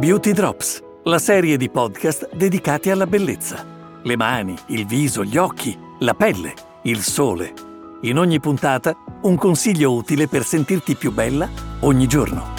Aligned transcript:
Beauty 0.00 0.32
Drops, 0.32 0.82
la 1.04 1.18
serie 1.18 1.58
di 1.58 1.68
podcast 1.68 2.34
dedicati 2.34 2.88
alla 2.88 3.06
bellezza. 3.06 3.66
Le 4.02 4.16
mani, 4.16 4.56
il 4.68 4.86
viso, 4.86 5.22
gli 5.22 5.36
occhi, 5.36 5.78
la 5.98 6.14
pelle, 6.14 6.54
il 6.84 7.02
sole. 7.02 7.52
In 8.00 8.16
ogni 8.16 8.40
puntata 8.40 8.96
un 9.24 9.36
consiglio 9.36 9.92
utile 9.92 10.26
per 10.26 10.46
sentirti 10.46 10.94
più 10.94 11.12
bella 11.12 11.46
ogni 11.80 12.06
giorno. 12.06 12.54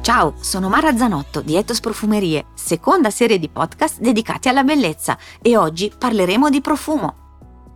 Ciao, 0.00 0.34
sono 0.40 0.68
Mara 0.68 0.96
Zanotto 0.96 1.40
di 1.40 1.54
Etos 1.54 1.78
Profumerie, 1.78 2.46
seconda 2.54 3.10
serie 3.10 3.38
di 3.38 3.48
podcast 3.48 4.00
dedicati 4.00 4.48
alla 4.48 4.64
bellezza 4.64 5.16
e 5.40 5.56
oggi 5.56 5.92
parleremo 5.96 6.50
di 6.50 6.60
profumo. 6.60 7.23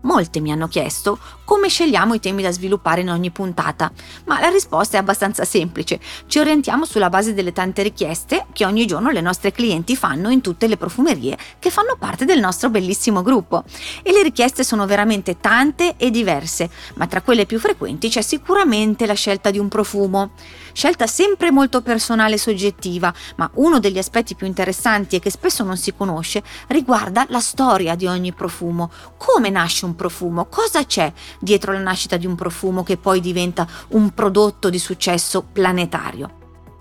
Molte 0.02 0.40
mi 0.40 0.52
hanno 0.52 0.68
chiesto 0.68 1.18
come 1.44 1.68
scegliamo 1.68 2.14
i 2.14 2.20
temi 2.20 2.42
da 2.42 2.50
sviluppare 2.50 3.00
in 3.00 3.10
ogni 3.10 3.30
puntata, 3.30 3.90
ma 4.26 4.38
la 4.38 4.48
risposta 4.48 4.96
è 4.96 5.00
abbastanza 5.00 5.44
semplice. 5.44 5.98
Ci 6.26 6.38
orientiamo 6.38 6.84
sulla 6.84 7.08
base 7.08 7.32
delle 7.32 7.52
tante 7.52 7.82
richieste 7.82 8.46
che 8.52 8.66
ogni 8.66 8.86
giorno 8.86 9.10
le 9.10 9.22
nostre 9.22 9.50
clienti 9.50 9.96
fanno 9.96 10.28
in 10.28 10.42
tutte 10.42 10.66
le 10.66 10.76
profumerie 10.76 11.38
che 11.58 11.70
fanno 11.70 11.96
parte 11.98 12.26
del 12.26 12.38
nostro 12.38 12.68
bellissimo 12.68 13.22
gruppo. 13.22 13.64
E 14.02 14.12
le 14.12 14.22
richieste 14.22 14.62
sono 14.62 14.86
veramente 14.86 15.38
tante 15.40 15.94
e 15.96 16.10
diverse, 16.10 16.68
ma 16.94 17.06
tra 17.06 17.22
quelle 17.22 17.46
più 17.46 17.58
frequenti 17.58 18.10
c'è 18.10 18.20
sicuramente 18.20 19.06
la 19.06 19.14
scelta 19.14 19.50
di 19.50 19.58
un 19.58 19.68
profumo. 19.68 20.32
Scelta 20.72 21.06
sempre 21.06 21.50
molto 21.50 21.80
personale 21.80 22.34
e 22.34 22.38
soggettiva, 22.38 23.12
ma 23.36 23.50
uno 23.54 23.80
degli 23.80 23.98
aspetti 23.98 24.34
più 24.34 24.46
interessanti 24.46 25.16
e 25.16 25.18
che 25.18 25.30
spesso 25.30 25.64
non 25.64 25.76
si 25.78 25.94
conosce 25.94 26.42
riguarda 26.68 27.24
la 27.30 27.40
storia 27.40 27.94
di 27.94 28.06
ogni 28.06 28.32
profumo. 28.32 28.90
Come 29.16 29.48
nasce 29.48 29.86
un 29.86 29.87
profumo? 29.94 30.46
Cosa 30.46 30.84
c'è 30.84 31.12
dietro 31.38 31.72
la 31.72 31.80
nascita 31.80 32.16
di 32.16 32.26
un 32.26 32.34
profumo 32.34 32.82
che 32.82 32.96
poi 32.96 33.20
diventa 33.20 33.66
un 33.88 34.10
prodotto 34.10 34.70
di 34.70 34.78
successo 34.78 35.42
planetario? 35.42 36.36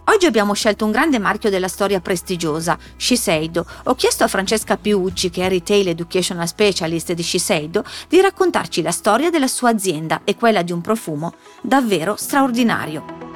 Oggi 0.09 0.25
abbiamo 0.25 0.53
scelto 0.53 0.85
un 0.85 0.91
grande 0.91 1.19
marchio 1.19 1.49
della 1.49 1.67
storia 1.67 1.99
prestigiosa, 1.99 2.77
Shiseido. 2.95 3.65
Ho 3.85 3.95
chiesto 3.95 4.23
a 4.23 4.29
Francesca 4.29 4.77
Piucci, 4.77 5.29
che 5.29 5.45
è 5.45 5.49
Retail 5.49 5.89
Educational 5.89 6.47
Specialist 6.47 7.11
di 7.11 7.23
Shiseido, 7.23 7.83
di 8.07 8.21
raccontarci 8.21 8.81
la 8.81 8.91
storia 8.91 9.29
della 9.29 9.47
sua 9.47 9.69
azienda 9.69 10.21
e 10.23 10.37
quella 10.37 10.61
di 10.61 10.71
un 10.71 10.79
profumo 10.79 11.33
davvero 11.61 12.15
straordinario. 12.15 13.26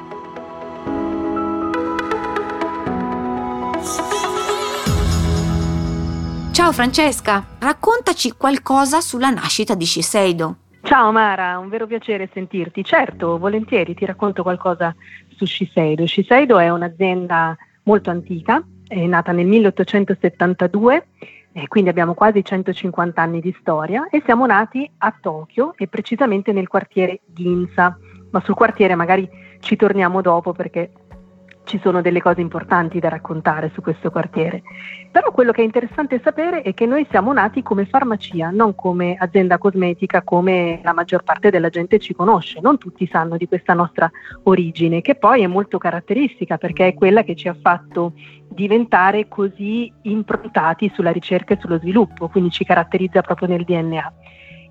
Ciao 6.62 6.70
Francesca, 6.70 7.44
raccontaci 7.58 8.34
qualcosa 8.36 9.00
sulla 9.00 9.30
nascita 9.30 9.74
di 9.74 9.84
Shiseido. 9.84 10.56
Ciao 10.82 11.10
Mara, 11.10 11.58
un 11.58 11.68
vero 11.68 11.88
piacere 11.88 12.30
sentirti. 12.32 12.84
Certo, 12.84 13.36
volentieri 13.36 13.94
ti 13.94 14.04
racconto 14.04 14.44
qualcosa 14.44 14.94
su 15.34 15.44
Shiseido. 15.44 16.06
Shiseido 16.06 16.60
è 16.60 16.70
un'azienda 16.70 17.56
molto 17.82 18.10
antica, 18.10 18.64
è 18.86 19.04
nata 19.06 19.32
nel 19.32 19.48
1872, 19.48 21.06
eh, 21.50 21.66
quindi 21.66 21.90
abbiamo 21.90 22.14
quasi 22.14 22.44
150 22.44 23.20
anni 23.20 23.40
di 23.40 23.52
storia 23.58 24.06
e 24.08 24.22
siamo 24.24 24.46
nati 24.46 24.88
a 24.98 25.12
Tokyo 25.20 25.74
e 25.76 25.88
precisamente 25.88 26.52
nel 26.52 26.68
quartiere 26.68 27.22
Ginza, 27.26 27.98
ma 28.30 28.40
sul 28.40 28.54
quartiere 28.54 28.94
magari 28.94 29.28
ci 29.58 29.74
torniamo 29.74 30.20
dopo 30.20 30.52
perché 30.52 30.92
ci 31.64 31.78
sono 31.82 32.00
delle 32.00 32.20
cose 32.20 32.40
importanti 32.40 32.98
da 32.98 33.08
raccontare 33.08 33.70
su 33.72 33.80
questo 33.80 34.10
quartiere. 34.10 34.62
Però 35.10 35.30
quello 35.30 35.52
che 35.52 35.62
è 35.62 35.64
interessante 35.64 36.20
sapere 36.22 36.62
è 36.62 36.74
che 36.74 36.86
noi 36.86 37.06
siamo 37.10 37.32
nati 37.32 37.62
come 37.62 37.86
farmacia, 37.86 38.50
non 38.50 38.74
come 38.74 39.16
azienda 39.18 39.58
cosmetica 39.58 40.22
come 40.22 40.80
la 40.82 40.92
maggior 40.92 41.22
parte 41.22 41.50
della 41.50 41.68
gente 41.68 41.98
ci 41.98 42.14
conosce. 42.14 42.60
Non 42.60 42.78
tutti 42.78 43.06
sanno 43.06 43.36
di 43.36 43.46
questa 43.46 43.74
nostra 43.74 44.10
origine, 44.44 45.00
che 45.00 45.14
poi 45.14 45.42
è 45.42 45.46
molto 45.46 45.78
caratteristica 45.78 46.58
perché 46.58 46.88
è 46.88 46.94
quella 46.94 47.22
che 47.22 47.36
ci 47.36 47.48
ha 47.48 47.56
fatto 47.60 48.14
diventare 48.48 49.28
così 49.28 49.92
improntati 50.02 50.90
sulla 50.94 51.12
ricerca 51.12 51.54
e 51.54 51.58
sullo 51.60 51.78
sviluppo, 51.78 52.28
quindi 52.28 52.50
ci 52.50 52.64
caratterizza 52.64 53.22
proprio 53.22 53.48
nel 53.48 53.64
DNA. 53.64 54.12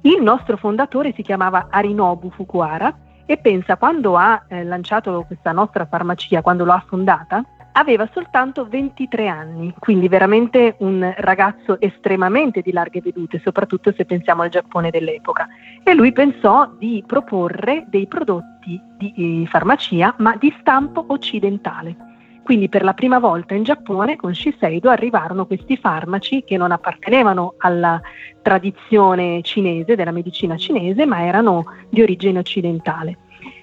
Il 0.02 0.22
nostro 0.22 0.58
fondatore 0.58 1.14
si 1.14 1.22
chiamava 1.22 1.68
Arinobu 1.70 2.32
Fukuhara 2.32 2.96
e 3.32 3.38
pensa 3.38 3.78
quando 3.78 4.18
ha 4.18 4.44
eh, 4.50 4.66
lanciato 4.66 5.24
questa 5.26 5.54
nostra 5.54 5.86
farmacia, 5.86 6.42
quando 6.42 6.66
l'ha 6.66 6.84
fondata, 6.86 7.42
aveva 7.72 8.06
soltanto 8.12 8.68
23 8.68 9.28
anni, 9.30 9.74
quindi 9.80 10.10
veramente 10.10 10.76
un 10.80 11.14
ragazzo 11.16 11.80
estremamente 11.80 12.60
di 12.60 12.74
larghe 12.74 13.00
vedute, 13.00 13.40
soprattutto 13.40 13.94
se 13.94 14.04
pensiamo 14.04 14.42
al 14.42 14.50
Giappone 14.50 14.90
dell'epoca. 14.90 15.48
E 15.82 15.94
lui 15.94 16.12
pensò 16.12 16.70
di 16.78 17.02
proporre 17.08 17.86
dei 17.88 18.06
prodotti 18.06 18.78
di 18.98 19.48
farmacia, 19.50 20.14
ma 20.18 20.36
di 20.36 20.54
stampo 20.60 21.06
occidentale. 21.08 22.11
Quindi 22.44 22.70
per 22.70 22.84
la 22.84 22.94
prima 22.94 23.20
volta 23.20 23.54
in 23.54 23.64
Giappone 23.64 24.16
con 24.16 24.34
Shiseido 24.34 24.90
arrivarono 24.90 25.46
questi 25.46 25.78
farmaci 25.78 26.44
che 26.44 26.58
non 26.58 26.72
appartenevano 26.72 27.54
alla 27.58 28.02
tradizione 28.42 29.42
cinese, 29.44 29.96
della 29.96 30.12
medicina 30.12 30.58
cinese, 30.58 31.06
ma 31.06 31.24
erano 31.24 31.66
di 31.90 32.02
origine 32.02 32.40
occidentale. 32.40 33.18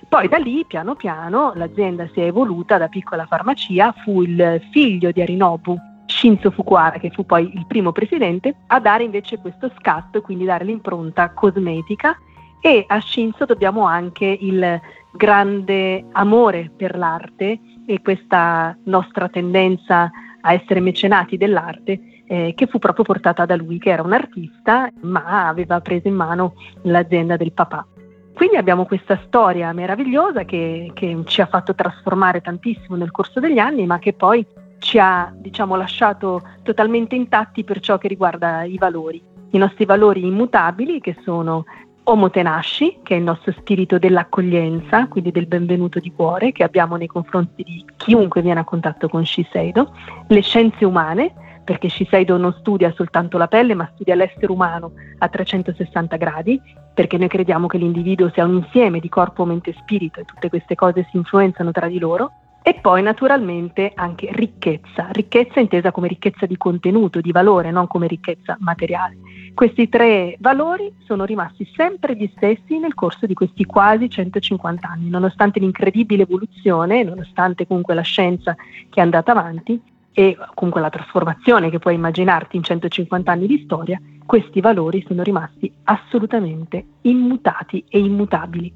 Poi 0.09 0.29
da 0.29 0.39
lì, 0.39 0.65
piano 0.67 0.95
piano, 0.95 1.53
l'azienda 1.55 2.09
si 2.15 2.21
è 2.21 2.25
evoluta 2.25 2.79
da 2.79 2.89
piccola 2.89 3.27
farmacia, 3.27 3.93
fu 4.05 4.23
il 4.23 4.63
figlio 4.71 5.11
di 5.11 5.21
Arinobu, 5.21 5.77
Shinzo 6.07 6.51
Fukuhara, 6.51 6.99
che 6.99 7.11
fu 7.11 7.27
poi 7.27 7.53
il 7.55 7.67
primo 7.67 7.93
presidente, 7.93 8.55
a 8.69 8.81
dare 8.81 9.05
invece 9.05 9.39
questo 9.39 9.71
scatto, 9.77 10.23
quindi 10.23 10.47
dare 10.47 10.65
l'impronta 10.65 11.31
cosmetica 11.33 12.17
e 12.61 12.85
a 12.89 13.01
Shinzo 13.01 13.45
dobbiamo 13.45 13.85
anche 13.85 14.25
il 14.25 14.81
grande 15.13 16.07
amore 16.13 16.71
per 16.75 16.97
l'arte 16.97 17.61
e 17.91 18.03
questa 18.03 18.77
nostra 18.85 19.31
tendenza 19.31 20.11
a 20.43 20.53
essere 20.53 20.81
mecenati 20.81 21.39
dell'arte 21.39 22.23
eh, 22.27 22.53
che 22.55 22.67
fu 22.67 22.79
proprio 22.79 23.03
portata 23.03 23.47
da 23.47 23.57
lui, 23.57 23.79
che 23.79 23.89
era 23.89 24.03
un 24.03 24.13
artista 24.13 24.91
ma 25.01 25.49
aveva 25.49 25.81
preso 25.81 26.07
in 26.07 26.15
mano 26.15 26.53
l'azienda 26.83 27.39
del 27.39 27.53
papà. 27.53 27.87
Quindi 28.35 28.57
abbiamo 28.57 28.85
questa 28.85 29.19
storia 29.25 29.73
meravigliosa 29.73 30.45
che, 30.45 30.91
che 30.93 31.23
ci 31.25 31.41
ha 31.41 31.47
fatto 31.47 31.75
trasformare 31.75 32.43
tantissimo 32.43 32.95
nel 32.95 33.11
corso 33.11 33.41
degli 33.41 33.59
anni, 33.59 33.87
ma 33.87 33.99
che 33.99 34.13
poi 34.13 34.47
ci 34.81 34.99
ha 34.99 35.33
diciamo, 35.35 35.75
lasciato 35.75 36.43
totalmente 36.63 37.15
intatti 37.15 37.65
per 37.65 37.81
ciò 37.81 37.97
che 37.97 38.07
riguarda 38.07 38.65
i 38.65 38.77
valori. 38.77 39.21
I 39.53 39.59
nostri 39.59 39.87
valori 39.87 40.27
immutabili 40.27 41.01
che 41.01 41.17
sono 41.23 41.65
Homo 42.11 42.31
Tenaci, 42.31 43.01
che 43.03 43.15
è 43.15 43.19
il 43.19 43.23
nostro 43.23 43.53
spirito 43.53 43.99
dell'accoglienza, 43.99 45.09
quindi 45.09 45.31
del 45.31 45.47
benvenuto 45.47 46.01
di 46.01 46.11
cuore 46.11 46.53
che 46.53 46.63
abbiamo 46.63 46.97
nei 46.97 47.07
confronti 47.07 47.63
di 47.63 47.85
chiunque 47.99 48.41
viene 48.41 48.61
a 48.61 48.65
contatto 48.65 49.11
con 49.11 49.27
Shiseido, 49.27 49.95
le 50.27 50.41
scienze 50.41 50.87
umane, 50.87 51.61
perché 51.63 51.91
Shiseido 51.91 52.39
non 52.39 52.57
studia 52.61 52.91
soltanto 52.97 53.37
la 53.37 53.47
pelle, 53.47 53.75
ma 53.75 53.91
studia 53.93 54.15
l'essere 54.15 54.51
umano 54.51 54.93
a 55.19 55.29
360 55.29 56.17
gradi, 56.17 56.59
perché 56.95 57.19
noi 57.19 57.29
crediamo 57.29 57.67
che 57.67 57.77
l'individuo 57.77 58.31
sia 58.33 58.47
un 58.47 58.55
insieme 58.55 59.01
di 59.01 59.11
corpo, 59.11 59.45
mente 59.45 59.69
e 59.69 59.77
spirito 59.79 60.21
e 60.21 60.25
tutte 60.25 60.49
queste 60.49 60.75
cose 60.75 61.07
si 61.11 61.19
influenzano 61.19 61.73
tra 61.73 61.89
di 61.89 61.99
loro. 61.99 62.33
E 62.63 62.73
poi 62.81 63.03
naturalmente 63.03 63.93
anche 63.95 64.31
ricchezza, 64.33 65.09
ricchezza 65.11 65.61
intesa 65.61 65.91
come 65.91 66.09
ricchezza 66.09 66.47
di 66.47 66.57
contenuto, 66.57 67.21
di 67.21 67.33
valore, 67.33 67.71
non 67.71 67.87
come 67.87 68.07
ricchezza 68.07 68.57
materiale. 68.61 69.19
Questi 69.59 69.89
tre 69.89 70.37
valori 70.39 70.95
sono 71.05 71.25
rimasti 71.25 71.69
sempre 71.75 72.15
gli 72.15 72.31
stessi 72.37 72.79
nel 72.79 72.95
corso 72.95 73.27
di 73.27 73.35
questi 73.35 73.65
quasi 73.65 74.09
150 74.09 74.87
anni, 74.87 75.09
nonostante 75.09 75.59
l'incredibile 75.59 76.23
evoluzione, 76.23 77.03
nonostante 77.03 77.67
comunque 77.67 77.95
la 77.95 78.03
scienza 78.03 78.55
che 78.55 79.01
è 79.01 79.01
andata 79.01 79.33
avanti 79.33 79.83
e 80.13 80.37
comunque 80.55 80.81
la 80.81 80.91
trasformazione 80.91 81.71
che 81.71 81.81
puoi 81.81 81.95
immaginarti 81.95 82.55
in 82.55 82.63
150 82.63 83.33
anni 83.33 83.49
di 83.49 83.63
storia, 83.65 84.01
questi 84.25 84.61
valori 84.61 85.05
sono 85.09 85.25
rimasti 85.25 85.73
assolutamente 85.83 86.85
immutati 87.01 87.85
e 87.89 87.99
immutabili. 87.99 88.73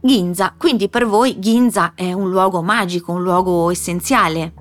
Ginza, 0.00 0.52
quindi 0.58 0.88
per 0.88 1.06
voi 1.06 1.38
Ginza 1.38 1.92
è 1.94 2.12
un 2.12 2.28
luogo 2.28 2.60
magico, 2.60 3.12
un 3.12 3.22
luogo 3.22 3.70
essenziale? 3.70 4.57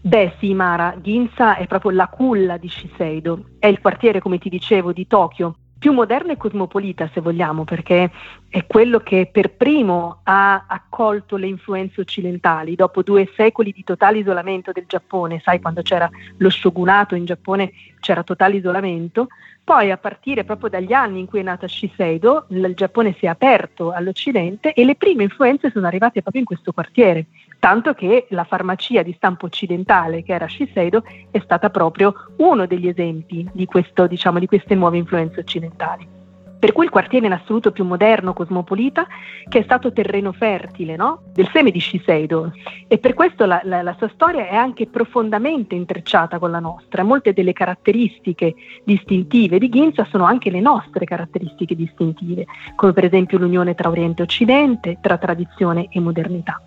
Beh 0.00 0.34
sì 0.38 0.54
Mara, 0.54 0.96
Ginza 1.00 1.56
è 1.56 1.66
proprio 1.66 1.90
la 1.90 2.06
culla 2.06 2.56
di 2.56 2.68
Shiseido, 2.68 3.44
è 3.58 3.66
il 3.66 3.80
quartiere 3.80 4.20
come 4.20 4.38
ti 4.38 4.48
dicevo 4.48 4.92
di 4.92 5.06
Tokyo, 5.08 5.56
più 5.78 5.92
moderno 5.92 6.32
e 6.32 6.36
cosmopolita 6.36 7.10
se 7.12 7.20
vogliamo, 7.20 7.64
perché 7.64 8.10
è 8.48 8.66
quello 8.66 9.00
che 9.00 9.28
per 9.30 9.54
primo 9.54 10.20
ha 10.24 10.64
accolto 10.66 11.36
le 11.36 11.46
influenze 11.46 12.00
occidentali. 12.00 12.74
Dopo 12.74 13.02
due 13.02 13.30
secoli 13.36 13.72
di 13.72 13.84
totale 13.84 14.18
isolamento 14.18 14.72
del 14.72 14.84
Giappone, 14.86 15.40
sai 15.40 15.60
quando 15.60 15.82
c'era 15.82 16.08
lo 16.38 16.50
shogunato 16.50 17.14
in 17.14 17.24
Giappone 17.24 17.72
c'era 18.00 18.22
totale 18.22 18.56
isolamento, 18.56 19.28
poi 19.62 19.90
a 19.90 19.98
partire 19.98 20.44
proprio 20.44 20.70
dagli 20.70 20.92
anni 20.92 21.20
in 21.20 21.26
cui 21.26 21.40
è 21.40 21.42
nata 21.42 21.68
Shiseido 21.68 22.46
il 22.48 22.72
Giappone 22.74 23.14
si 23.18 23.26
è 23.26 23.28
aperto 23.28 23.92
all'Occidente 23.92 24.72
e 24.72 24.84
le 24.84 24.94
prime 24.94 25.24
influenze 25.24 25.70
sono 25.70 25.86
arrivate 25.86 26.22
proprio 26.22 26.40
in 26.40 26.46
questo 26.46 26.72
quartiere 26.72 27.26
tanto 27.58 27.94
che 27.94 28.26
la 28.30 28.44
farmacia 28.44 29.02
di 29.02 29.12
stampo 29.12 29.46
occidentale 29.46 30.22
che 30.22 30.32
era 30.32 30.48
Shiseido 30.48 31.02
è 31.30 31.40
stata 31.40 31.70
proprio 31.70 32.14
uno 32.36 32.66
degli 32.66 32.88
esempi 32.88 33.48
di, 33.52 33.66
questo, 33.66 34.06
diciamo, 34.06 34.38
di 34.38 34.46
queste 34.46 34.74
nuove 34.74 34.98
influenze 34.98 35.40
occidentali. 35.40 36.16
Per 36.58 36.72
cui 36.72 36.86
il 36.86 36.90
quartiere 36.90 37.26
in 37.26 37.32
assoluto 37.32 37.70
più 37.70 37.84
moderno, 37.84 38.32
cosmopolita, 38.32 39.06
che 39.48 39.60
è 39.60 39.62
stato 39.62 39.92
terreno 39.92 40.32
fertile 40.32 40.96
no? 40.96 41.22
del 41.32 41.48
seme 41.52 41.70
di 41.70 41.78
Shiseido. 41.78 42.50
E 42.88 42.98
per 42.98 43.14
questo 43.14 43.46
la, 43.46 43.60
la, 43.62 43.82
la, 43.82 43.94
sua 43.96 44.10
storia 44.12 44.48
è 44.48 44.56
anche 44.56 44.88
profondamente 44.88 45.76
intrecciata 45.76 46.40
con 46.40 46.50
la 46.50 46.58
nostra. 46.58 47.04
Molte 47.04 47.32
delle 47.32 47.52
caratteristiche 47.52 48.56
distintive 48.82 49.60
di 49.60 49.68
Ginza 49.68 50.04
sono 50.10 50.24
anche 50.24 50.50
le 50.50 50.60
nostre 50.60 51.04
caratteristiche 51.04 51.76
distintive, 51.76 52.46
come 52.74 52.92
per 52.92 53.04
esempio 53.04 53.38
l'unione 53.38 53.76
tra 53.76 53.88
Oriente 53.88 54.22
e 54.22 54.24
Occidente, 54.24 54.98
tra 55.00 55.16
tradizione 55.16 55.86
e 55.90 56.00
modernità. 56.00 56.60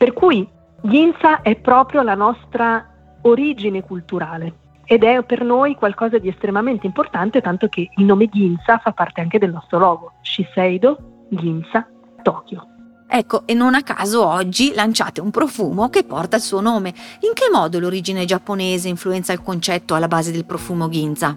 Per 0.00 0.14
cui 0.14 0.48
Ginza 0.80 1.42
è 1.42 1.56
proprio 1.56 2.00
la 2.00 2.14
nostra 2.14 3.18
origine 3.20 3.82
culturale 3.82 4.54
ed 4.86 5.04
è 5.04 5.22
per 5.24 5.44
noi 5.44 5.74
qualcosa 5.74 6.16
di 6.16 6.30
estremamente 6.30 6.86
importante, 6.86 7.42
tanto 7.42 7.68
che 7.68 7.90
il 7.94 8.04
nome 8.06 8.30
Ginza 8.30 8.78
fa 8.78 8.92
parte 8.92 9.20
anche 9.20 9.38
del 9.38 9.52
nostro 9.52 9.78
logo, 9.78 10.12
Shiseido 10.22 11.26
Ginza 11.28 11.86
Tokyo. 12.22 12.64
Ecco, 13.06 13.46
e 13.46 13.52
non 13.52 13.74
a 13.74 13.82
caso 13.82 14.26
oggi 14.26 14.72
lanciate 14.72 15.20
un 15.20 15.30
profumo 15.30 15.90
che 15.90 16.02
porta 16.04 16.36
il 16.36 16.42
suo 16.42 16.62
nome. 16.62 16.94
In 17.20 17.34
che 17.34 17.50
modo 17.52 17.78
l'origine 17.78 18.24
giapponese 18.24 18.88
influenza 18.88 19.34
il 19.34 19.42
concetto 19.42 19.94
alla 19.94 20.08
base 20.08 20.32
del 20.32 20.46
profumo 20.46 20.88
Ginza? 20.88 21.36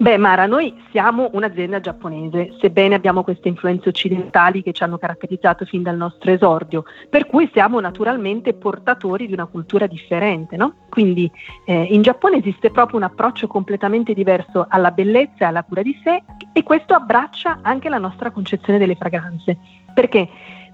Beh 0.00 0.16
Mara, 0.16 0.46
noi 0.46 0.74
siamo 0.92 1.28
un'azienda 1.34 1.78
giapponese, 1.78 2.54
sebbene 2.58 2.94
abbiamo 2.94 3.22
queste 3.22 3.48
influenze 3.48 3.90
occidentali 3.90 4.62
che 4.62 4.72
ci 4.72 4.82
hanno 4.82 4.96
caratterizzato 4.96 5.66
fin 5.66 5.82
dal 5.82 5.98
nostro 5.98 6.30
esordio, 6.30 6.84
per 7.10 7.26
cui 7.26 7.50
siamo 7.52 7.78
naturalmente 7.80 8.54
portatori 8.54 9.26
di 9.26 9.34
una 9.34 9.44
cultura 9.44 9.86
differente. 9.86 10.56
No? 10.56 10.86
Quindi 10.88 11.30
eh, 11.66 11.82
in 11.82 12.00
Giappone 12.00 12.38
esiste 12.38 12.70
proprio 12.70 12.96
un 12.96 13.02
approccio 13.02 13.46
completamente 13.46 14.14
diverso 14.14 14.64
alla 14.70 14.90
bellezza 14.90 15.44
e 15.44 15.44
alla 15.44 15.64
cura 15.64 15.82
di 15.82 15.94
sé 16.02 16.22
e 16.54 16.62
questo 16.62 16.94
abbraccia 16.94 17.58
anche 17.60 17.90
la 17.90 17.98
nostra 17.98 18.30
concezione 18.30 18.78
delle 18.78 18.94
fragranze. 18.94 19.58
Perché 19.92 20.26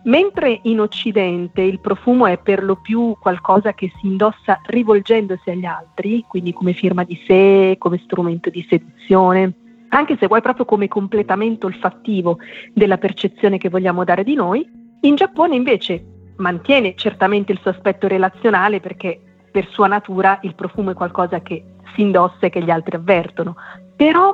Mentre 0.06 0.60
in 0.62 0.80
Occidente 0.80 1.62
il 1.62 1.80
profumo 1.80 2.26
è 2.26 2.38
per 2.38 2.62
lo 2.62 2.76
più 2.76 3.16
qualcosa 3.18 3.74
che 3.74 3.90
si 3.98 4.06
indossa 4.06 4.60
rivolgendosi 4.66 5.50
agli 5.50 5.64
altri, 5.64 6.24
quindi 6.28 6.52
come 6.52 6.74
firma 6.74 7.02
di 7.02 7.20
sé, 7.26 7.74
come 7.76 8.00
strumento 8.04 8.48
di 8.48 8.64
seduzione, 8.68 9.52
anche 9.88 10.16
se 10.16 10.28
vuoi 10.28 10.42
proprio 10.42 10.64
come 10.64 10.86
completamento 10.86 11.66
olfattivo 11.66 12.38
della 12.72 12.98
percezione 12.98 13.58
che 13.58 13.68
vogliamo 13.68 14.04
dare 14.04 14.22
di 14.22 14.34
noi, 14.34 14.64
in 15.00 15.16
Giappone 15.16 15.56
invece 15.56 16.04
mantiene 16.36 16.94
certamente 16.94 17.50
il 17.50 17.58
suo 17.60 17.72
aspetto 17.72 18.06
relazionale 18.06 18.78
perché 18.78 19.20
per 19.50 19.66
sua 19.70 19.88
natura 19.88 20.38
il 20.42 20.54
profumo 20.54 20.92
è 20.92 20.94
qualcosa 20.94 21.40
che 21.40 21.64
si 21.96 22.02
indossa 22.02 22.46
e 22.46 22.50
che 22.50 22.62
gli 22.62 22.70
altri 22.70 22.94
avvertono, 22.94 23.56
però 23.96 24.32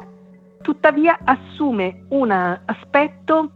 tuttavia 0.61 1.21
assume 1.25 2.05
un 2.09 2.31
aspetto 2.31 3.53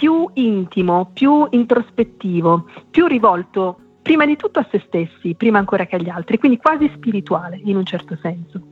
più 0.00 0.30
intimo, 0.32 1.10
più 1.12 1.46
introspettivo, 1.50 2.64
più 2.90 3.04
rivolto 3.06 3.98
prima 4.00 4.24
di 4.24 4.34
tutto 4.34 4.58
a 4.58 4.66
se 4.70 4.82
stessi, 4.86 5.34
prima 5.34 5.58
ancora 5.58 5.84
che 5.84 5.96
agli 5.96 6.08
altri, 6.08 6.38
quindi 6.38 6.56
quasi 6.56 6.90
spirituale 6.94 7.60
in 7.64 7.76
un 7.76 7.84
certo 7.84 8.16
senso. 8.22 8.62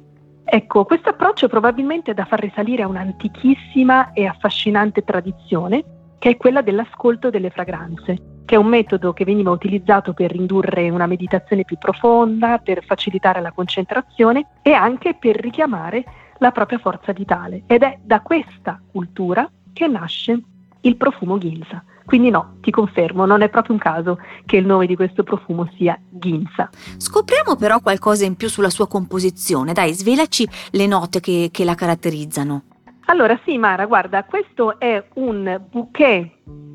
Ecco, 0.42 0.86
questo 0.86 1.10
approccio 1.10 1.46
probabilmente 1.46 2.12
è 2.12 2.14
da 2.14 2.24
far 2.24 2.40
risalire 2.40 2.82
a 2.82 2.88
un'antichissima 2.88 4.14
e 4.14 4.24
affascinante 4.24 5.04
tradizione, 5.04 5.84
che 6.18 6.30
è 6.30 6.36
quella 6.38 6.62
dell'ascolto 6.62 7.28
delle 7.28 7.50
fragranze, 7.50 8.42
che 8.46 8.54
è 8.54 8.58
un 8.58 8.68
metodo 8.68 9.12
che 9.12 9.26
veniva 9.26 9.50
utilizzato 9.50 10.14
per 10.14 10.34
indurre 10.34 10.88
una 10.88 11.06
meditazione 11.06 11.66
più 11.66 11.76
profonda, 11.76 12.56
per 12.56 12.82
facilitare 12.86 13.42
la 13.42 13.52
concentrazione 13.52 14.52
e 14.62 14.72
anche 14.72 15.12
per 15.12 15.36
richiamare 15.36 16.04
la 16.38 16.52
propria 16.52 16.78
forza 16.78 17.12
vitale. 17.12 17.64
Ed 17.66 17.82
è 17.82 17.98
da 18.02 18.22
questa 18.22 18.80
cultura 18.90 19.46
che 19.74 19.86
nasce 19.86 20.40
il 20.88 20.96
profumo 20.96 21.38
Ginza. 21.38 21.84
Quindi 22.04 22.30
no, 22.30 22.56
ti 22.62 22.70
confermo, 22.70 23.26
non 23.26 23.42
è 23.42 23.50
proprio 23.50 23.74
un 23.74 23.80
caso 23.80 24.18
che 24.46 24.56
il 24.56 24.64
nome 24.64 24.86
di 24.86 24.96
questo 24.96 25.22
profumo 25.22 25.70
sia 25.76 25.98
Ginza. 26.08 26.70
Scopriamo 26.96 27.54
però 27.56 27.80
qualcosa 27.80 28.24
in 28.24 28.34
più 28.34 28.48
sulla 28.48 28.70
sua 28.70 28.88
composizione, 28.88 29.74
dai, 29.74 29.92
svelaci 29.92 30.48
le 30.70 30.86
note 30.86 31.20
che, 31.20 31.50
che 31.52 31.64
la 31.64 31.74
caratterizzano. 31.74 32.62
Allora 33.10 33.38
sì 33.44 33.58
Mara, 33.58 33.86
guarda, 33.86 34.24
questo 34.24 34.78
è 34.78 35.02
un 35.14 35.60
bouquet 35.70 36.30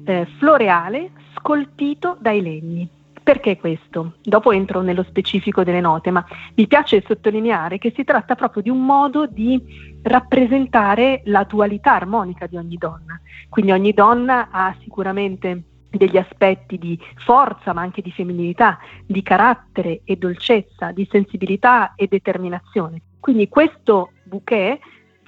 eh, 0.05 0.27
floreale 0.37 1.11
scolpito 1.35 2.17
dai 2.19 2.41
legni. 2.41 2.87
Perché 3.23 3.57
questo? 3.57 4.15
Dopo 4.21 4.51
entro 4.51 4.81
nello 4.81 5.03
specifico 5.03 5.63
delle 5.63 5.79
note, 5.79 6.11
ma 6.11 6.25
mi 6.55 6.67
piace 6.67 7.03
sottolineare 7.07 7.77
che 7.77 7.93
si 7.95 8.03
tratta 8.03 8.35
proprio 8.35 8.61
di 8.61 8.69
un 8.69 8.83
modo 8.83 9.27
di 9.27 9.92
rappresentare 10.03 11.21
la 11.25 11.43
dualità 11.43 11.93
armonica 11.95 12.47
di 12.47 12.57
ogni 12.57 12.77
donna. 12.77 13.19
Quindi 13.49 13.71
ogni 13.71 13.93
donna 13.93 14.49
ha 14.51 14.75
sicuramente 14.81 15.63
degli 15.89 16.17
aspetti 16.17 16.77
di 16.77 16.99
forza, 17.17 17.73
ma 17.73 17.81
anche 17.81 18.01
di 18.01 18.11
femminilità, 18.11 18.79
di 19.05 19.21
carattere 19.21 20.01
e 20.03 20.15
dolcezza, 20.15 20.91
di 20.91 21.07
sensibilità 21.09 21.93
e 21.95 22.07
determinazione. 22.07 23.01
Quindi 23.19 23.47
questo 23.47 24.11
bouquet 24.23 24.79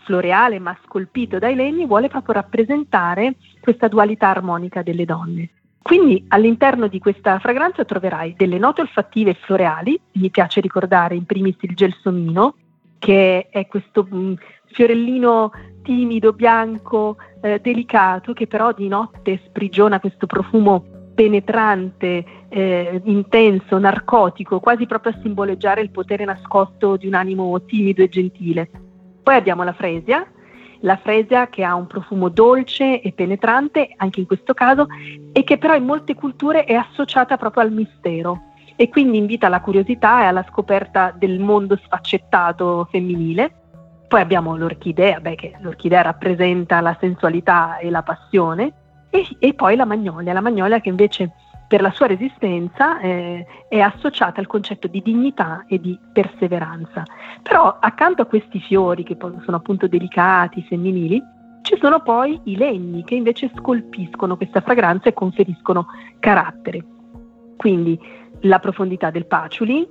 floreale 0.04 0.60
ma 0.60 0.78
scolpito 0.84 1.40
dai 1.40 1.56
legni 1.56 1.86
vuole 1.86 2.08
proprio 2.08 2.36
rappresentare 2.36 3.36
questa 3.60 3.88
dualità 3.88 4.30
armonica 4.30 4.82
delle 4.82 5.06
donne. 5.06 5.50
Quindi 5.82 6.26
all'interno 6.30 6.88
di 6.88 6.98
questa 6.98 7.38
fragranza 7.38 7.86
troverai 7.86 8.34
delle 8.36 8.58
note 8.58 8.82
olfattive 8.82 9.36
floreali, 9.36 10.00
mi 10.14 10.32
piace 10.32 10.60
ricordare 10.60 11.16
in 11.16 11.26
primis 11.26 11.58
il 11.62 11.76
gelsomino, 11.76 12.56
che 13.06 13.50
è 13.52 13.68
questo 13.68 14.08
mm, 14.12 14.34
fiorellino 14.66 15.52
timido, 15.84 16.34
bianco, 16.34 17.18
eh, 17.40 17.60
delicato, 17.62 18.34
che 18.34 18.48
però 18.48 18.74
di 18.74 18.88
notte 18.88 19.42
sprigiona 19.46 20.00
questo 20.00 20.26
profumo 20.26 20.84
penetrante, 21.14 22.26
eh, 22.50 23.02
intenso, 23.04 23.78
narcotico, 23.78 24.60
quasi 24.60 24.88
proprio 24.88 25.14
a 25.14 25.20
simboleggiare 25.22 25.82
il 25.82 25.92
potere 25.92 26.26
nascosto 26.26 26.98
di 26.98 27.06
un 27.06 27.14
animo 27.14 27.64
timido 27.66 28.02
e 28.02 28.10
gentile. 28.10 28.72
Poi 29.22 29.36
abbiamo 29.36 29.62
la 29.62 29.74
fresia, 29.74 30.28
la 30.80 30.98
fresia 30.98 31.48
che 31.48 31.64
ha 31.64 31.76
un 31.76 31.86
profumo 31.86 32.30
dolce 32.30 33.02
e 33.02 33.12
penetrante, 33.12 33.94
anche 33.98 34.20
in 34.20 34.26
questo 34.26 34.56
caso, 34.56 34.88
e 35.32 35.44
che 35.44 35.60
però 35.60 35.76
in 35.76 35.86
molte 35.86 36.16
culture 36.16 36.64
è 36.64 36.74
associata 36.74 37.38
proprio 37.38 37.62
al 37.62 37.72
mistero 37.72 38.54
e 38.76 38.90
quindi 38.90 39.18
invita 39.18 39.48
alla 39.48 39.62
curiosità 39.62 40.22
e 40.22 40.26
alla 40.26 40.46
scoperta 40.50 41.14
del 41.16 41.40
mondo 41.40 41.78
sfaccettato 41.78 42.88
femminile. 42.92 43.54
Poi 44.08 44.22
abbiamo 44.22 44.56
l'orchidea, 44.56 45.20
beh, 45.20 45.36
che 45.36 45.56
l'orchidea 45.60 46.02
rappresenta 46.02 46.82
la 46.82 46.96
sensualità 47.00 47.78
e 47.78 47.90
la 47.90 48.04
passione, 48.04 48.74
e, 49.10 49.26
e 49.40 49.54
poi 49.54 49.76
la 49.76 49.86
magnolia, 49.86 50.34
la 50.34 50.42
magnolia 50.42 50.80
che 50.80 50.90
invece 50.90 51.32
per 51.68 51.82
la 51.82 51.92
sua 51.92 52.06
resistenza 52.06 53.00
eh, 53.00 53.46
è 53.68 53.80
associata 53.80 54.40
al 54.40 54.48
concetto 54.48 54.88
di 54.88 55.02
dignità 55.02 55.66
e 55.68 55.80
di 55.80 55.98
perseveranza. 56.14 57.04
Però 57.42 57.78
accanto 57.80 58.22
a 58.22 58.26
questi 58.26 58.60
fiori, 58.60 59.04
che 59.04 59.18
sono 59.20 59.58
appunto 59.58 59.88
delicati, 59.88 60.62
femminili, 60.64 61.22
ci 61.64 61.78
sono 61.80 62.02
poi 62.02 62.40
i 62.44 62.58
legni 62.58 63.04
che 63.04 63.16
invece 63.16 63.50
scolpiscono 63.56 64.38
questa 64.38 64.62
fragranza 64.62 65.10
e 65.10 65.14
conferiscono 65.14 65.88
carattere. 66.20 66.86
Quindi 67.58 68.00
la 68.46 68.60
profondità 68.60 69.10
del 69.10 69.26
patchouli, 69.26 69.88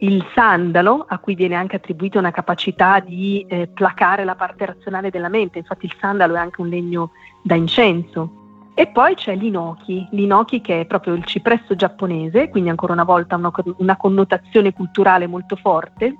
il 0.00 0.24
sandalo, 0.34 1.04
a 1.08 1.18
cui 1.18 1.34
viene 1.34 1.56
anche 1.56 1.76
attribuita 1.76 2.18
una 2.18 2.30
capacità 2.30 3.00
di 3.00 3.44
eh, 3.48 3.68
placare 3.68 4.24
la 4.24 4.36
parte 4.36 4.66
razionale 4.66 5.10
della 5.10 5.28
mente, 5.28 5.58
infatti 5.58 5.86
il 5.86 5.96
sandalo 6.00 6.34
è 6.34 6.38
anche 6.38 6.60
un 6.60 6.68
legno 6.68 7.10
da 7.42 7.54
incenso, 7.54 8.32
e 8.74 8.86
poi 8.86 9.14
c'è 9.16 9.34
l'inoki, 9.34 10.06
l'inoki 10.12 10.60
che 10.60 10.82
è 10.82 10.86
proprio 10.86 11.14
il 11.14 11.24
cipresso 11.24 11.74
giapponese, 11.74 12.48
quindi 12.48 12.70
ancora 12.70 12.92
una 12.92 13.04
volta 13.04 13.34
una, 13.34 13.50
una 13.78 13.96
connotazione 13.96 14.72
culturale 14.72 15.26
molto 15.26 15.56
forte. 15.56 16.16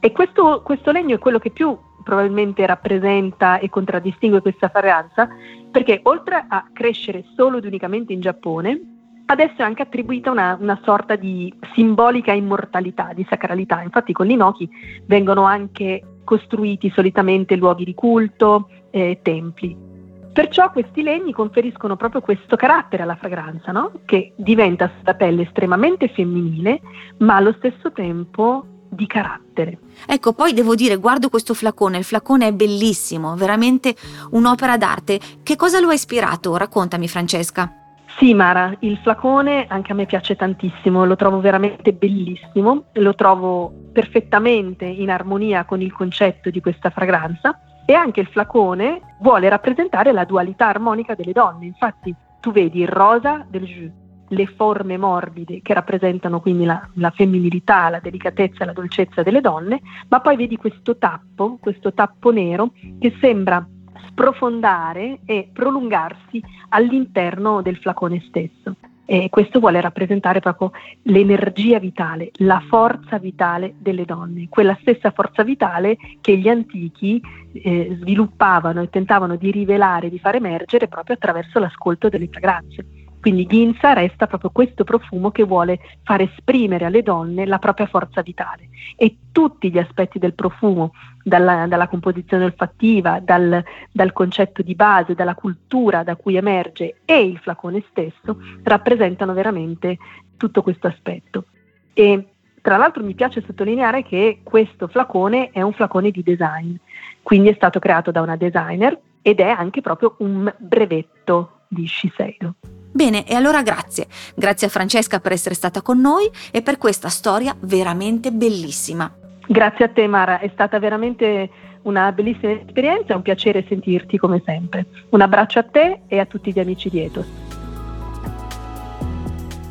E 0.00 0.12
questo, 0.12 0.60
questo 0.62 0.90
legno 0.90 1.14
è 1.14 1.18
quello 1.18 1.38
che 1.38 1.48
più 1.48 1.74
probabilmente 2.02 2.66
rappresenta 2.66 3.58
e 3.58 3.70
contraddistingue 3.70 4.42
questa 4.42 4.68
fragranza, 4.68 5.26
perché 5.70 6.00
oltre 6.02 6.44
a 6.46 6.68
crescere 6.74 7.24
solo 7.34 7.56
ed 7.56 7.64
unicamente 7.64 8.12
in 8.12 8.20
Giappone, 8.20 8.93
adesso 9.26 9.56
è 9.58 9.62
anche 9.62 9.82
attribuita 9.82 10.30
una, 10.30 10.56
una, 10.60 10.80
sorta 10.84 11.16
di 11.16 11.52
simbolica 11.74 12.32
immortalità, 12.32 13.12
di 13.14 13.26
sacralità. 13.28 13.82
Infatti 13.82 14.12
con 14.12 14.26
l'inoki 14.26 14.68
vengono 15.06 15.44
anche 15.44 16.02
costruiti 16.24 16.90
solitamente 16.94 17.56
luoghi 17.56 17.84
di 17.84 17.94
culto, 17.94 18.68
eh, 18.90 19.18
templi. 19.22 19.92
Perciò 20.32 20.72
questi 20.72 21.02
legni 21.02 21.32
conferiscono 21.32 21.96
proprio 21.96 22.20
questo 22.20 22.56
carattere 22.56 23.04
alla 23.04 23.14
fragranza, 23.14 23.70
no? 23.70 23.92
che 24.04 24.32
diventa 24.36 24.90
da 25.02 25.14
pelle 25.14 25.42
estremamente 25.42 26.08
femminile, 26.08 26.80
ma 27.18 27.36
allo 27.36 27.54
stesso 27.56 27.92
tempo 27.92 28.66
di 28.88 29.06
carattere. 29.06 29.78
Ecco, 30.06 30.32
poi 30.32 30.52
devo 30.52 30.74
dire, 30.74 30.96
guardo 30.96 31.28
questo 31.28 31.54
flacone, 31.54 31.98
il 31.98 32.04
flacone 32.04 32.48
è 32.48 32.52
bellissimo, 32.52 33.36
veramente 33.36 33.94
un'opera 34.30 34.76
d'arte. 34.76 35.20
Che 35.42 35.56
cosa 35.56 35.78
lo 35.78 35.90
ha 35.90 35.94
ispirato? 35.94 36.56
Raccontami 36.56 37.06
Francesca. 37.06 37.83
Sì, 38.06 38.32
Mara, 38.32 38.74
il 38.80 38.96
flacone 38.98 39.66
anche 39.68 39.92
a 39.92 39.94
me 39.94 40.06
piace 40.06 40.36
tantissimo, 40.36 41.04
lo 41.04 41.16
trovo 41.16 41.40
veramente 41.40 41.92
bellissimo, 41.92 42.84
lo 42.92 43.14
trovo 43.14 43.72
perfettamente 43.92 44.84
in 44.84 45.10
armonia 45.10 45.64
con 45.64 45.80
il 45.80 45.92
concetto 45.92 46.50
di 46.50 46.60
questa 46.60 46.90
fragranza 46.90 47.58
E 47.86 47.92
anche 47.92 48.20
il 48.20 48.28
flacone 48.28 49.16
vuole 49.20 49.48
rappresentare 49.48 50.12
la 50.12 50.24
dualità 50.24 50.68
armonica 50.68 51.14
delle 51.14 51.32
donne. 51.32 51.66
Infatti 51.66 52.14
tu 52.40 52.50
vedi 52.50 52.80
il 52.80 52.88
rosa 52.88 53.44
del 53.48 53.64
jus, 53.64 53.90
le 54.28 54.46
forme 54.46 54.96
morbide 54.96 55.60
che 55.60 55.74
rappresentano 55.74 56.40
quindi 56.40 56.64
la, 56.64 56.88
la, 56.94 57.10
femminilità, 57.10 57.88
la 57.90 58.00
delicatezza, 58.00 58.64
la 58.64 58.72
dolcezza 58.72 59.22
delle 59.22 59.40
donne, 59.40 59.80
ma 60.08 60.20
poi 60.20 60.36
vedi 60.36 60.56
questo 60.56 60.96
tappo, 60.96 61.58
questo 61.60 61.92
tappo 61.92 62.30
nero 62.30 62.72
che 62.98 63.14
sembra 63.20 63.66
sprofondare 64.08 65.20
e 65.24 65.48
prolungarsi 65.52 66.42
all'interno 66.70 67.62
del 67.62 67.76
flacone 67.76 68.22
stesso. 68.28 68.76
E 69.06 69.28
questo 69.28 69.60
vuole 69.60 69.82
rappresentare 69.82 70.40
proprio 70.40 70.72
l'energia 71.02 71.78
vitale, 71.78 72.30
la 72.36 72.62
forza 72.66 73.18
vitale 73.18 73.74
delle 73.78 74.06
donne, 74.06 74.48
quella 74.48 74.76
stessa 74.80 75.10
forza 75.10 75.42
vitale 75.42 75.98
che 76.22 76.38
gli 76.38 76.48
antichi 76.48 77.20
eh, 77.52 77.98
sviluppavano 78.00 78.80
e 78.80 78.88
tentavano 78.88 79.36
di 79.36 79.50
rivelare, 79.50 80.08
di 80.08 80.18
far 80.18 80.36
emergere 80.36 80.88
proprio 80.88 81.16
attraverso 81.16 81.58
l'ascolto 81.58 82.08
delle 82.08 82.28
fragranze. 82.28 83.03
Quindi 83.24 83.46
Ginza 83.46 83.94
resta 83.94 84.26
proprio 84.26 84.50
questo 84.50 84.84
profumo 84.84 85.30
che 85.30 85.44
vuole 85.44 85.80
far 86.02 86.20
esprimere 86.20 86.84
alle 86.84 87.02
donne 87.02 87.46
la 87.46 87.58
propria 87.58 87.86
forza 87.86 88.20
vitale 88.20 88.68
e 88.96 89.16
tutti 89.32 89.70
gli 89.70 89.78
aspetti 89.78 90.18
del 90.18 90.34
profumo, 90.34 90.92
dalla, 91.22 91.66
dalla 91.66 91.88
composizione 91.88 92.44
olfattiva, 92.44 93.20
dal, 93.20 93.64
dal, 93.90 94.12
concetto 94.12 94.60
di 94.60 94.74
base, 94.74 95.14
dalla 95.14 95.34
cultura 95.34 96.02
da 96.02 96.16
cui 96.16 96.36
emerge 96.36 96.96
e 97.06 97.24
il 97.24 97.38
flacone 97.38 97.82
stesso, 97.88 98.42
rappresentano 98.62 99.32
veramente 99.32 99.96
tutto 100.36 100.60
questo 100.60 100.86
aspetto. 100.86 101.46
E 101.94 102.28
tra 102.60 102.76
l'altro 102.76 103.02
mi 103.02 103.14
piace 103.14 103.40
sottolineare 103.40 104.02
che 104.02 104.40
questo 104.42 104.86
flacone 104.86 105.48
è 105.48 105.62
un 105.62 105.72
flacone 105.72 106.10
di 106.10 106.22
design, 106.22 106.74
quindi 107.22 107.48
è 107.48 107.54
stato 107.54 107.78
creato 107.78 108.10
da 108.10 108.20
una 108.20 108.36
designer 108.36 109.00
ed 109.22 109.40
è 109.40 109.48
anche 109.48 109.80
proprio 109.80 110.16
un 110.18 110.54
brevetto 110.58 111.60
di 111.68 111.86
Shiseido. 111.86 112.56
Bene, 112.94 113.26
e 113.26 113.34
allora 113.34 113.60
grazie. 113.62 114.06
Grazie 114.36 114.68
a 114.68 114.70
Francesca 114.70 115.18
per 115.18 115.32
essere 115.32 115.56
stata 115.56 115.82
con 115.82 116.00
noi 116.00 116.30
e 116.52 116.62
per 116.62 116.78
questa 116.78 117.08
storia 117.08 117.52
veramente 117.58 118.30
bellissima. 118.30 119.12
Grazie 119.48 119.86
a 119.86 119.88
te 119.88 120.06
Mara, 120.06 120.38
è 120.38 120.48
stata 120.52 120.78
veramente 120.78 121.50
una 121.82 122.12
bellissima 122.12 122.52
esperienza, 122.52 123.12
è 123.12 123.16
un 123.16 123.22
piacere 123.22 123.64
sentirti 123.66 124.16
come 124.16 124.40
sempre. 124.46 124.86
Un 125.08 125.20
abbraccio 125.22 125.58
a 125.58 125.64
te 125.64 126.02
e 126.06 126.20
a 126.20 126.24
tutti 126.26 126.52
gli 126.52 126.60
amici 126.60 126.88
di 126.88 127.00
Ethos. 127.00 127.26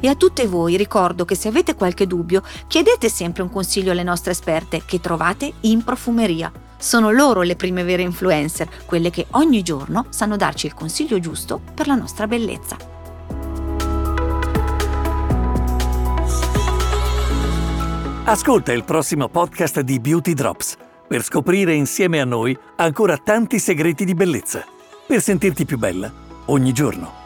E 0.01 0.07
a 0.09 0.15
tutte 0.15 0.45
voi 0.45 0.75
ricordo 0.75 1.23
che 1.23 1.35
se 1.35 1.47
avete 1.47 1.75
qualche 1.75 2.05
dubbio 2.05 2.43
chiedete 2.67 3.07
sempre 3.07 3.41
un 3.41 3.49
consiglio 3.49 3.93
alle 3.93 4.03
nostre 4.03 4.31
esperte 4.31 4.81
che 4.85 4.99
trovate 4.99 5.49
in 5.61 5.81
profumeria. 5.81 6.51
Sono 6.77 7.09
loro 7.09 7.41
le 7.41 7.55
prime 7.55 7.83
vere 7.83 8.01
influencer, 8.01 8.67
quelle 8.85 9.09
che 9.09 9.27
ogni 9.31 9.61
giorno 9.61 10.07
sanno 10.09 10.35
darci 10.35 10.65
il 10.65 10.73
consiglio 10.73 11.19
giusto 11.19 11.61
per 11.73 11.87
la 11.87 11.95
nostra 11.95 12.27
bellezza. 12.27 12.92
Ascolta 18.25 18.71
il 18.71 18.85
prossimo 18.85 19.27
podcast 19.27 19.81
di 19.81 19.99
Beauty 19.99 20.33
Drops 20.33 20.77
per 21.05 21.23
scoprire 21.23 21.73
insieme 21.73 22.21
a 22.21 22.25
noi 22.25 22.57
ancora 22.77 23.17
tanti 23.17 23.59
segreti 23.59 24.05
di 24.05 24.13
bellezza, 24.13 24.63
per 25.05 25.19
sentirti 25.19 25.65
più 25.65 25.77
bella 25.77 26.09
ogni 26.45 26.71
giorno. 26.71 27.22